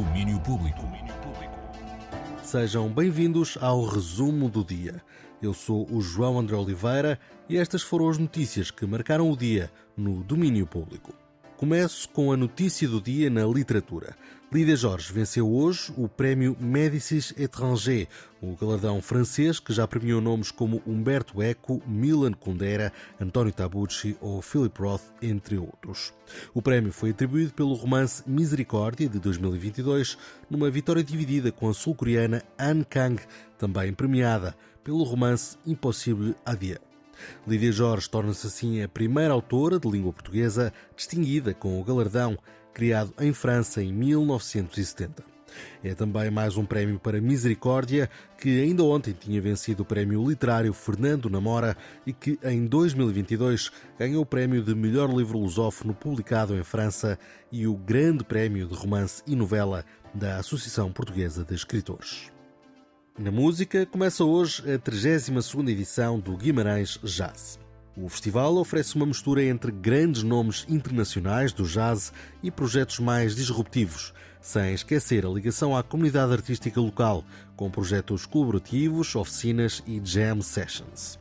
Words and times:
Domínio 0.00 0.40
Público. 0.40 0.80
Sejam 2.42 2.88
bem-vindos 2.88 3.58
ao 3.60 3.84
resumo 3.84 4.48
do 4.48 4.64
dia. 4.64 5.02
Eu 5.42 5.52
sou 5.52 5.86
o 5.92 6.00
João 6.00 6.38
André 6.38 6.56
Oliveira 6.56 7.20
e 7.46 7.58
estas 7.58 7.82
foram 7.82 8.08
as 8.08 8.16
notícias 8.16 8.70
que 8.70 8.86
marcaram 8.86 9.30
o 9.30 9.36
dia 9.36 9.70
no 9.94 10.24
Domínio 10.24 10.66
Público. 10.66 11.19
Começo 11.60 12.08
com 12.08 12.32
a 12.32 12.38
notícia 12.38 12.88
do 12.88 13.02
dia 13.02 13.28
na 13.28 13.44
literatura. 13.44 14.16
Lídia 14.50 14.74
Jorge 14.74 15.12
venceu 15.12 15.46
hoje 15.46 15.92
o 15.94 16.08
prémio 16.08 16.56
Médicis 16.58 17.34
Étranger, 17.36 18.08
o 18.40 18.56
galardão 18.56 19.02
francês 19.02 19.60
que 19.60 19.70
já 19.70 19.86
premiou 19.86 20.22
nomes 20.22 20.50
como 20.50 20.80
Humberto 20.86 21.42
Eco, 21.42 21.82
Milan 21.86 22.32
Kundera, 22.32 22.90
António 23.20 23.52
Tabucci 23.52 24.16
ou 24.22 24.40
Philip 24.40 24.80
Roth, 24.80 25.02
entre 25.20 25.58
outros. 25.58 26.14
O 26.54 26.62
prémio 26.62 26.94
foi 26.94 27.10
atribuído 27.10 27.52
pelo 27.52 27.74
romance 27.74 28.22
Misericórdia, 28.26 29.06
de 29.06 29.18
2022, 29.18 30.16
numa 30.48 30.70
vitória 30.70 31.04
dividida 31.04 31.52
com 31.52 31.68
a 31.68 31.74
sul-coreana 31.74 32.42
An 32.58 32.82
Kang, 32.84 33.20
também 33.58 33.92
premiada 33.92 34.56
pelo 34.82 35.02
romance 35.02 35.58
Impossible 35.66 36.34
à 36.42 36.54
Dieu. 36.54 36.89
Lídia 37.46 37.72
Jorge 37.72 38.08
torna-se 38.08 38.46
assim 38.46 38.82
a 38.82 38.88
primeira 38.88 39.32
autora 39.32 39.78
de 39.78 39.88
língua 39.88 40.12
portuguesa 40.12 40.72
distinguida 40.96 41.54
com 41.54 41.80
o 41.80 41.84
galardão, 41.84 42.38
criado 42.72 43.12
em 43.20 43.32
França 43.32 43.82
em 43.82 43.92
1970. 43.92 45.30
É 45.82 45.94
também 45.94 46.30
mais 46.30 46.56
um 46.56 46.64
prémio 46.64 46.98
para 46.98 47.20
Misericórdia, 47.20 48.08
que 48.38 48.62
ainda 48.62 48.84
ontem 48.84 49.12
tinha 49.18 49.40
vencido 49.40 49.82
o 49.82 49.86
prémio 49.86 50.26
literário 50.28 50.72
Fernando 50.72 51.30
Namora 51.30 51.76
e 52.06 52.12
que 52.12 52.38
em 52.42 52.66
2022 52.66 53.70
ganhou 53.98 54.22
o 54.22 54.26
prémio 54.26 54.62
de 54.62 54.74
melhor 54.74 55.10
livro 55.10 55.38
lusófono 55.38 55.94
publicado 55.94 56.56
em 56.56 56.62
França 56.62 57.18
e 57.50 57.66
o 57.66 57.76
grande 57.76 58.24
prémio 58.24 58.66
de 58.66 58.74
romance 58.74 59.22
e 59.26 59.34
novela 59.34 59.84
da 60.14 60.38
Associação 60.38 60.92
Portuguesa 60.92 61.44
de 61.44 61.54
Escritores. 61.54 62.30
Na 63.20 63.30
música, 63.30 63.84
começa 63.84 64.24
hoje 64.24 64.62
a 64.62 64.78
32ª 64.78 65.68
edição 65.68 66.18
do 66.18 66.34
Guimarães 66.38 66.98
Jazz. 67.04 67.58
O 67.94 68.08
festival 68.08 68.56
oferece 68.56 68.96
uma 68.96 69.04
mistura 69.04 69.44
entre 69.44 69.70
grandes 69.70 70.22
nomes 70.22 70.64
internacionais 70.70 71.52
do 71.52 71.64
jazz 71.64 72.14
e 72.42 72.50
projetos 72.50 72.98
mais 72.98 73.36
disruptivos, 73.36 74.14
sem 74.40 74.72
esquecer 74.72 75.26
a 75.26 75.28
ligação 75.28 75.76
à 75.76 75.82
comunidade 75.82 76.32
artística 76.32 76.80
local, 76.80 77.22
com 77.56 77.70
projetos 77.70 78.24
colaborativos, 78.24 79.14
oficinas 79.14 79.82
e 79.86 80.00
jam 80.02 80.40
sessions. 80.40 81.18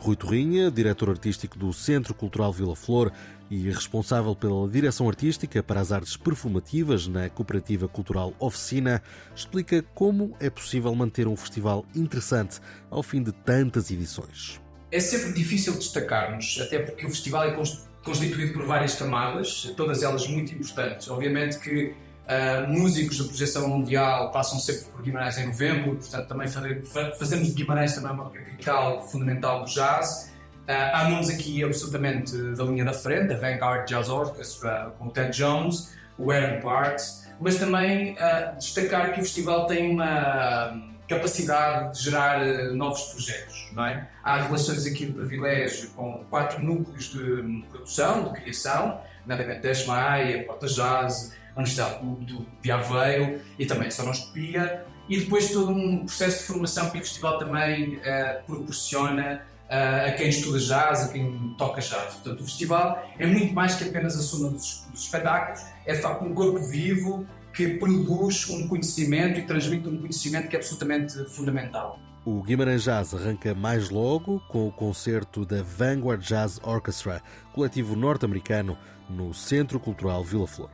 Rui 0.00 0.16
Torrinha, 0.16 0.70
diretor 0.70 1.10
artístico 1.10 1.58
do 1.58 1.74
Centro 1.74 2.14
Cultural 2.14 2.50
Vila 2.50 2.74
Flor 2.74 3.12
e 3.50 3.68
responsável 3.68 4.34
pela 4.34 4.66
direção 4.66 5.06
artística 5.06 5.62
para 5.62 5.78
as 5.78 5.92
artes 5.92 6.16
performativas 6.16 7.06
na 7.06 7.28
Cooperativa 7.28 7.86
Cultural 7.86 8.32
Oficina, 8.38 9.02
explica 9.36 9.82
como 9.94 10.34
é 10.40 10.48
possível 10.48 10.94
manter 10.94 11.28
um 11.28 11.36
festival 11.36 11.84
interessante 11.94 12.60
ao 12.88 13.02
fim 13.02 13.22
de 13.22 13.30
tantas 13.30 13.90
edições. 13.90 14.58
É 14.90 15.00
sempre 15.00 15.34
difícil 15.34 15.74
destacarmos, 15.74 16.58
até 16.62 16.78
porque 16.78 17.04
o 17.04 17.10
festival 17.10 17.44
é 17.44 17.62
constituído 18.02 18.54
por 18.54 18.64
várias 18.64 18.94
camadas, 18.94 19.70
todas 19.76 20.02
elas 20.02 20.26
muito 20.26 20.54
importantes. 20.54 21.10
Obviamente 21.10 21.58
que 21.58 21.94
Uh, 22.26 22.68
músicos 22.68 23.18
da 23.18 23.24
projeção 23.24 23.68
mundial 23.68 24.30
passam 24.30 24.58
sempre 24.60 24.84
por 24.84 25.02
Guimarães 25.02 25.36
em 25.38 25.46
novembro, 25.46 25.96
portanto 25.96 26.28
também 26.28 26.46
fazemos 27.18 27.48
de 27.48 27.54
Guimarães 27.54 27.94
também 27.94 28.12
uma 28.12 28.30
capital 28.30 29.02
fundamental 29.08 29.64
do 29.64 29.70
jazz. 29.70 30.32
Uh, 30.68 30.72
há 30.92 31.08
nomes 31.08 31.28
aqui 31.28 31.64
absolutamente 31.64 32.36
da 32.54 32.62
linha 32.64 32.84
da 32.84 32.92
frente, 32.92 33.32
a 33.32 33.36
Vanguard 33.36 33.88
Jazz 33.88 34.08
Orchestra, 34.08 34.94
com 34.96 35.06
o 35.06 35.10
Ted 35.10 35.36
Jones, 35.36 35.92
o 36.16 36.30
Aaron 36.30 36.60
Parks, 36.60 37.28
mas 37.40 37.56
também 37.56 38.12
uh, 38.12 38.56
destacar 38.56 39.12
que 39.12 39.20
o 39.20 39.24
festival 39.24 39.66
tem 39.66 39.90
uma 39.90 40.88
capacidade 41.08 41.98
de 41.98 42.04
gerar 42.04 42.40
novos 42.72 43.02
projetos, 43.12 43.68
não 43.72 43.84
é? 43.84 44.08
Há 44.22 44.42
relações 44.42 44.86
aqui 44.86 45.06
de 45.06 45.12
privilégio 45.12 45.90
com 45.90 46.24
quatro 46.30 46.62
núcleos 46.62 47.10
de 47.10 47.64
produção, 47.68 48.32
de 48.32 48.40
criação, 48.40 49.00
nomeadamente 49.26 49.62
Dash 49.62 49.86
Maia, 49.86 50.44
Porta 50.44 50.68
Jazz, 50.68 51.32
Universidade 51.56 52.04
do, 52.04 52.46
de 52.62 52.70
Aveiro 52.70 53.40
e 53.58 53.66
também 53.66 53.90
Sonoscopia 53.90 54.84
e 55.08 55.18
depois 55.18 55.50
todo 55.50 55.72
um 55.72 56.04
processo 56.04 56.38
de 56.38 56.44
formação 56.44 56.90
que 56.90 56.98
o 56.98 57.00
festival 57.00 57.38
também 57.38 57.96
uh, 57.96 58.44
proporciona 58.46 59.42
uh, 59.68 60.08
a 60.08 60.12
quem 60.12 60.28
estuda 60.28 60.58
jazz, 60.58 61.08
a 61.08 61.12
quem 61.12 61.54
toca 61.58 61.80
jazz. 61.80 62.14
Portanto, 62.14 62.40
o 62.40 62.44
festival 62.44 63.04
é 63.18 63.26
muito 63.26 63.52
mais 63.52 63.74
que 63.74 63.84
apenas 63.84 64.16
a 64.16 64.22
soma 64.22 64.50
dos, 64.50 64.86
dos 64.90 65.02
espetáculos, 65.02 65.62
é 65.84 65.94
de 65.94 66.00
facto 66.00 66.24
um 66.24 66.32
corpo 66.32 66.60
vivo 66.60 67.26
que 67.52 67.74
produz 67.74 68.48
um 68.48 68.68
conhecimento 68.68 69.40
e 69.40 69.42
transmite 69.42 69.88
um 69.88 69.98
conhecimento 69.98 70.48
que 70.48 70.54
é 70.54 70.58
absolutamente 70.60 71.24
fundamental. 71.30 71.98
O 72.22 72.42
Guimarães 72.42 72.82
Jazz 72.82 73.14
arranca 73.14 73.54
mais 73.54 73.88
logo 73.88 74.40
com 74.40 74.68
o 74.68 74.72
concerto 74.72 75.46
da 75.46 75.62
Vanguard 75.62 76.20
Jazz 76.20 76.60
Orchestra, 76.62 77.22
coletivo 77.54 77.96
norte-americano, 77.96 78.76
no 79.08 79.32
Centro 79.32 79.80
Cultural 79.80 80.22
Vila 80.22 80.46
Flor. 80.46 80.68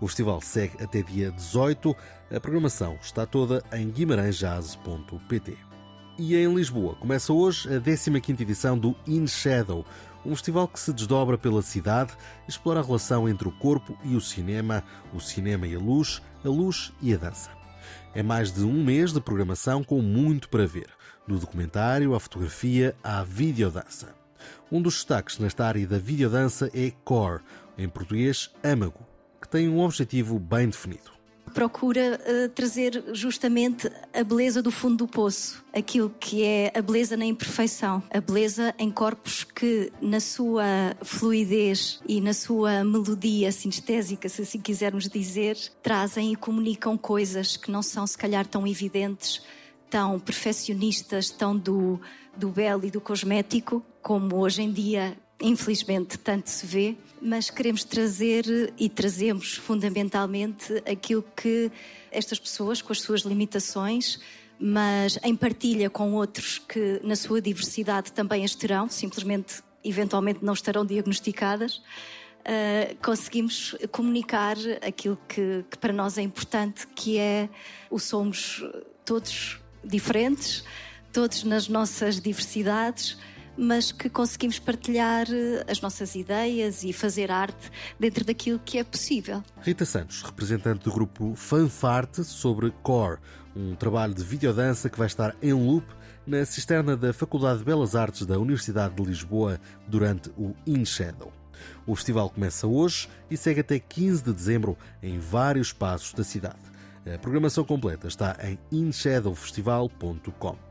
O 0.00 0.06
festival 0.06 0.40
segue 0.40 0.82
até 0.82 1.02
dia 1.02 1.30
18. 1.30 1.94
A 2.34 2.40
programação 2.40 2.96
está 3.02 3.26
toda 3.26 3.62
em 3.74 3.90
guimarãesjazz.pt. 3.90 5.58
E 6.18 6.34
em 6.34 6.54
Lisboa 6.54 6.94
começa 6.94 7.30
hoje 7.30 7.68
a 7.68 7.78
15ª 7.78 8.40
edição 8.40 8.78
do 8.78 8.96
In 9.06 9.26
Shadow, 9.26 9.84
um 10.24 10.34
festival 10.34 10.66
que 10.66 10.80
se 10.80 10.94
desdobra 10.94 11.36
pela 11.36 11.60
cidade 11.60 12.14
explora 12.48 12.80
a 12.80 12.82
relação 12.82 13.28
entre 13.28 13.46
o 13.46 13.52
corpo 13.52 13.98
e 14.02 14.16
o 14.16 14.20
cinema, 14.20 14.82
o 15.12 15.20
cinema 15.20 15.66
e 15.66 15.74
a 15.74 15.78
luz, 15.78 16.22
a 16.42 16.48
luz 16.48 16.90
e 17.02 17.12
a 17.12 17.18
dança. 17.18 17.65
É 18.14 18.22
mais 18.22 18.52
de 18.52 18.64
um 18.64 18.84
mês 18.84 19.12
de 19.12 19.20
programação 19.20 19.82
com 19.84 20.00
muito 20.00 20.48
para 20.48 20.66
ver, 20.66 20.88
do 21.26 21.38
documentário 21.38 22.14
à 22.14 22.20
fotografia 22.20 22.94
à 23.02 23.22
videodança. 23.22 24.14
Um 24.70 24.80
dos 24.80 24.94
destaques 24.94 25.38
nesta 25.38 25.66
área 25.66 25.86
da 25.86 25.98
videodança 25.98 26.70
é 26.74 26.92
Core, 27.04 27.42
em 27.76 27.88
português 27.88 28.50
Âmago, 28.64 29.00
que 29.40 29.48
tem 29.48 29.68
um 29.68 29.80
objetivo 29.80 30.38
bem 30.38 30.68
definido. 30.68 31.16
Procura 31.54 32.20
uh, 32.20 32.48
trazer 32.50 33.02
justamente 33.12 33.90
a 34.12 34.22
beleza 34.22 34.62
do 34.62 34.70
fundo 34.70 34.96
do 34.96 35.06
poço, 35.06 35.64
aquilo 35.72 36.10
que 36.20 36.42
é 36.42 36.72
a 36.74 36.82
beleza 36.82 37.16
na 37.16 37.24
imperfeição, 37.24 38.02
a 38.10 38.20
beleza 38.20 38.74
em 38.78 38.90
corpos 38.90 39.44
que, 39.44 39.90
na 40.00 40.20
sua 40.20 40.64
fluidez 41.02 42.00
e 42.06 42.20
na 42.20 42.34
sua 42.34 42.84
melodia 42.84 43.50
sinestésica, 43.52 44.28
se 44.28 44.42
assim 44.42 44.60
quisermos 44.60 45.08
dizer, 45.08 45.56
trazem 45.82 46.32
e 46.32 46.36
comunicam 46.36 46.96
coisas 46.96 47.56
que 47.56 47.70
não 47.70 47.82
são, 47.82 48.06
se 48.06 48.18
calhar, 48.18 48.46
tão 48.46 48.66
evidentes, 48.66 49.42
tão 49.88 50.18
perfeccionistas, 50.18 51.30
tão 51.30 51.56
do, 51.56 52.00
do 52.36 52.48
belo 52.50 52.84
e 52.84 52.90
do 52.90 53.00
cosmético, 53.00 53.82
como 54.02 54.36
hoje 54.36 54.62
em 54.62 54.72
dia 54.72 55.16
infelizmente 55.40 56.18
tanto 56.18 56.48
se 56.48 56.66
vê, 56.66 56.96
mas 57.20 57.50
queremos 57.50 57.84
trazer 57.84 58.72
e 58.78 58.88
trazemos 58.88 59.54
fundamentalmente 59.54 60.82
aquilo 60.90 61.24
que 61.36 61.70
estas 62.10 62.38
pessoas, 62.38 62.80
com 62.80 62.92
as 62.92 63.00
suas 63.00 63.22
limitações, 63.22 64.18
mas 64.58 65.18
em 65.22 65.36
partilha 65.36 65.90
com 65.90 66.14
outros 66.14 66.58
que 66.58 67.00
na 67.02 67.16
sua 67.16 67.40
diversidade 67.40 68.12
também 68.12 68.44
as 68.44 68.54
terão, 68.54 68.88
simplesmente 68.88 69.62
eventualmente 69.84 70.44
não 70.44 70.54
estarão 70.54 70.84
diagnosticadas, 70.84 71.76
uh, 71.76 72.96
conseguimos 73.02 73.76
comunicar 73.92 74.56
aquilo 74.86 75.18
que, 75.28 75.64
que 75.70 75.78
para 75.78 75.92
nós 75.92 76.16
é 76.16 76.22
importante, 76.22 76.86
que 76.88 77.18
é 77.18 77.48
o 77.90 77.98
somos 77.98 78.64
todos 79.04 79.58
diferentes, 79.84 80.64
todos 81.12 81.44
nas 81.44 81.68
nossas 81.68 82.20
diversidades, 82.20 83.16
mas 83.56 83.92
que 83.92 84.08
conseguimos 84.08 84.58
partilhar 84.58 85.26
eh, 85.30 85.64
as 85.68 85.80
nossas 85.80 86.14
ideias 86.14 86.84
e 86.84 86.92
fazer 86.92 87.30
arte 87.30 87.70
dentro 87.98 88.24
daquilo 88.24 88.58
que 88.58 88.78
é 88.78 88.84
possível. 88.84 89.42
Rita 89.62 89.84
Santos, 89.84 90.22
representante 90.22 90.84
do 90.84 90.92
grupo 90.92 91.34
Fanfarte 91.34 92.24
sobre 92.24 92.70
Core, 92.82 93.18
um 93.54 93.74
trabalho 93.74 94.14
de 94.14 94.22
videodança 94.22 94.90
que 94.90 94.98
vai 94.98 95.06
estar 95.06 95.34
em 95.42 95.52
loop 95.52 95.86
na 96.26 96.44
cisterna 96.44 96.96
da 96.96 97.12
Faculdade 97.12 97.60
de 97.60 97.64
Belas 97.64 97.94
Artes 97.94 98.26
da 98.26 98.38
Universidade 98.38 98.94
de 98.94 99.02
Lisboa 99.02 99.60
durante 99.86 100.30
o 100.36 100.54
In 100.66 100.84
Shadow. 100.84 101.32
O 101.86 101.94
festival 101.94 102.28
começa 102.28 102.66
hoje 102.66 103.08
e 103.30 103.36
segue 103.36 103.60
até 103.60 103.78
15 103.78 104.24
de 104.24 104.32
dezembro 104.32 104.76
em 105.02 105.18
vários 105.18 105.68
espaços 105.68 106.12
da 106.12 106.24
cidade. 106.24 106.58
A 107.14 107.18
programação 107.18 107.64
completa 107.64 108.08
está 108.08 108.36
em 108.42 108.58
inshadowfestival.com. 108.72 110.65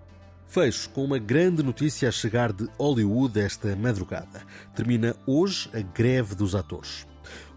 Fecho 0.47 0.89
com 0.92 1.03
uma 1.03 1.18
grande 1.18 1.62
notícia 1.62 2.07
a 2.07 2.12
chegar 2.12 2.53
de 2.53 2.69
Hollywood 2.77 3.39
esta 3.39 3.75
madrugada. 3.75 4.42
Termina 4.74 5.15
hoje 5.25 5.69
a 5.74 5.81
greve 5.81 6.36
dos 6.36 6.56
atores. 6.56 7.06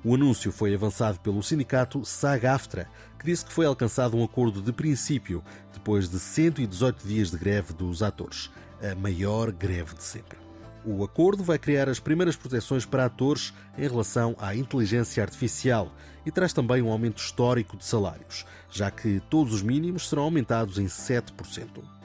O 0.04 0.14
anúncio 0.14 0.50
foi 0.50 0.74
avançado 0.74 1.20
pelo 1.20 1.42
sindicato 1.42 2.04
SAG-AFTRA, 2.04 2.88
que 3.18 3.26
disse 3.26 3.44
que 3.44 3.52
foi 3.52 3.66
alcançado 3.66 4.16
um 4.16 4.24
acordo 4.24 4.62
de 4.62 4.72
princípio 4.72 5.42
depois 5.72 6.08
de 6.08 6.18
118 6.18 7.06
dias 7.06 7.30
de 7.30 7.36
greve 7.36 7.72
dos 7.72 8.02
atores, 8.02 8.50
a 8.80 8.94
maior 8.94 9.52
greve 9.52 9.94
de 9.94 10.02
sempre. 10.02 10.38
O 10.84 11.04
acordo 11.04 11.44
vai 11.44 11.58
criar 11.58 11.88
as 11.88 12.00
primeiras 12.00 12.36
proteções 12.36 12.86
para 12.86 13.04
atores 13.04 13.52
em 13.76 13.82
relação 13.86 14.34
à 14.38 14.54
inteligência 14.54 15.22
artificial 15.22 15.92
e 16.24 16.30
traz 16.30 16.52
também 16.52 16.80
um 16.80 16.90
aumento 16.90 17.18
histórico 17.18 17.76
de 17.76 17.84
salários, 17.84 18.46
já 18.70 18.90
que 18.90 19.20
todos 19.28 19.52
os 19.52 19.62
mínimos 19.62 20.08
serão 20.08 20.22
aumentados 20.22 20.78
em 20.78 20.86
7%. 20.86 21.97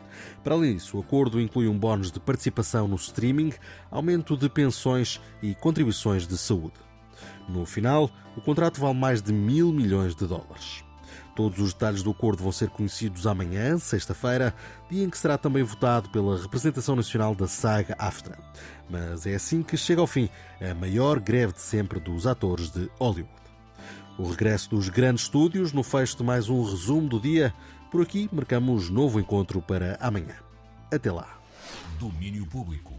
Para 0.43 0.55
além 0.55 0.75
disso, 0.75 0.97
o 0.97 1.01
acordo 1.01 1.39
inclui 1.39 1.67
um 1.67 1.77
bónus 1.77 2.11
de 2.11 2.19
participação 2.19 2.87
no 2.87 2.95
streaming, 2.95 3.53
aumento 3.89 4.35
de 4.37 4.49
pensões 4.49 5.19
e 5.41 5.55
contribuições 5.55 6.27
de 6.27 6.37
saúde. 6.37 6.75
No 7.47 7.65
final, 7.65 8.09
o 8.35 8.41
contrato 8.41 8.79
vale 8.79 8.97
mais 8.97 9.21
de 9.21 9.31
mil 9.31 9.71
milhões 9.71 10.15
de 10.15 10.25
dólares. 10.25 10.83
Todos 11.35 11.59
os 11.59 11.73
detalhes 11.73 12.03
do 12.03 12.11
acordo 12.11 12.43
vão 12.43 12.51
ser 12.51 12.69
conhecidos 12.69 13.25
amanhã, 13.25 13.77
sexta-feira, 13.79 14.53
dia 14.89 15.03
em 15.03 15.09
que 15.09 15.17
será 15.17 15.35
também 15.35 15.63
votado 15.63 16.09
pela 16.09 16.39
representação 16.39 16.95
nacional 16.95 17.33
da 17.33 17.47
saga 17.47 17.95
AFTRA. 17.97 18.37
Mas 18.87 19.25
é 19.25 19.33
assim 19.33 19.63
que 19.63 19.75
chega 19.75 19.99
ao 19.99 20.05
fim 20.05 20.29
a 20.61 20.75
maior 20.75 21.19
greve 21.19 21.53
de 21.53 21.61
sempre 21.61 21.99
dos 21.99 22.27
atores 22.27 22.69
de 22.69 22.89
Hollywood. 22.99 23.33
O 24.17 24.27
regresso 24.29 24.69
dos 24.69 24.89
grandes 24.89 25.23
estúdios 25.23 25.73
no 25.73 25.81
fecho 25.81 26.17
de 26.17 26.23
mais 26.23 26.49
um 26.49 26.63
resumo 26.63 27.09
do 27.09 27.19
dia. 27.19 27.51
Por 27.93 28.01
aqui, 28.01 28.27
marcamos 28.33 28.89
novo 28.89 29.19
encontro 29.19 29.61
para 29.61 29.99
amanhã. 30.01 30.33
Até 30.91 31.11
lá. 31.11 31.37
Domínio 31.99 32.43
Público. 32.47 32.91